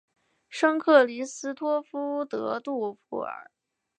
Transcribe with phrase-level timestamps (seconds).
[0.49, 3.51] 圣克里斯托夫德杜布尔。